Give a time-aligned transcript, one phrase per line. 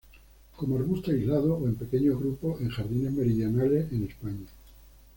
[0.55, 4.47] Como arbusto aislado, o en pequeños grupos, en jardines meridionales en España.